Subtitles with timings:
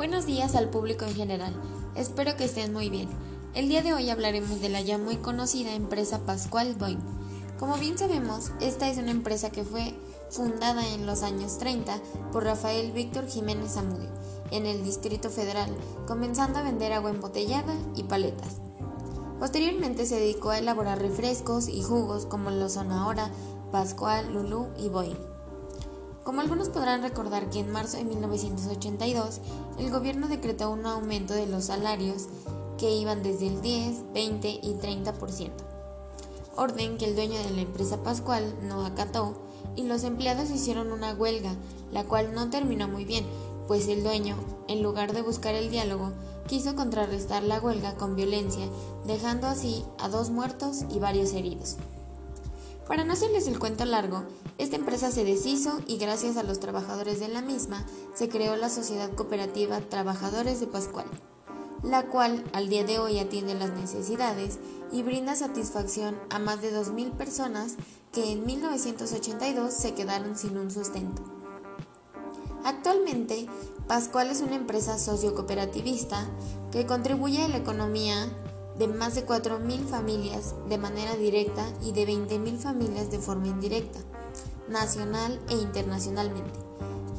[0.00, 1.54] Buenos días al público en general.
[1.94, 3.10] Espero que estén muy bien.
[3.52, 7.02] El día de hoy hablaremos de la ya muy conocida empresa Pascual Boeing.
[7.58, 9.92] Como bien sabemos, esta es una empresa que fue
[10.30, 11.98] fundada en los años 30
[12.32, 14.08] por Rafael Víctor Jiménez Zamudio
[14.50, 15.68] en el Distrito Federal,
[16.06, 18.56] comenzando a vender agua embotellada y paletas.
[19.38, 23.30] Posteriormente se dedicó a elaborar refrescos y jugos como lo son ahora
[23.70, 25.39] Pascual, Lulú y Boeing.
[26.30, 29.40] Como algunos podrán recordar que en marzo de 1982
[29.80, 32.28] el gobierno decretó un aumento de los salarios
[32.78, 35.50] que iban desde el 10, 20 y 30%,
[36.54, 39.34] orden que el dueño de la empresa Pascual no acató
[39.74, 41.56] y los empleados hicieron una huelga,
[41.90, 43.26] la cual no terminó muy bien,
[43.66, 44.36] pues el dueño,
[44.68, 46.12] en lugar de buscar el diálogo,
[46.46, 48.68] quiso contrarrestar la huelga con violencia,
[49.04, 51.76] dejando así a dos muertos y varios heridos.
[52.90, 54.24] Para no hacerles el cuento largo,
[54.58, 58.68] esta empresa se deshizo y gracias a los trabajadores de la misma se creó la
[58.68, 61.06] Sociedad Cooperativa Trabajadores de Pascual,
[61.84, 64.58] la cual al día de hoy atiende las necesidades
[64.90, 67.76] y brinda satisfacción a más de 2.000 personas
[68.10, 71.22] que en 1982 se quedaron sin un sustento.
[72.64, 73.46] Actualmente,
[73.86, 76.28] Pascual es una empresa sociocooperativista
[76.72, 78.28] que contribuye a la economía
[78.80, 84.00] de más de 4.000 familias de manera directa y de 20.000 familias de forma indirecta,
[84.70, 86.58] nacional e internacionalmente.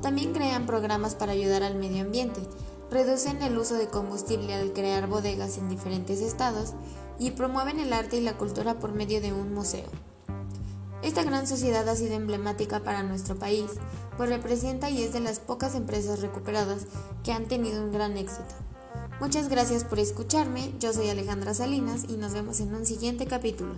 [0.02, 2.42] También crean programas para ayudar al medio ambiente,
[2.90, 6.74] reducen el uso de combustible al crear bodegas en diferentes estados
[7.20, 9.86] y promueven el arte y la cultura por medio de un museo.
[11.04, 13.70] Esta gran sociedad ha sido emblemática para nuestro país,
[14.18, 16.88] pues representa y es de las pocas empresas recuperadas
[17.24, 18.56] que han tenido un gran éxito.
[19.22, 23.76] Muchas gracias por escucharme, yo soy Alejandra Salinas y nos vemos en un siguiente capítulo.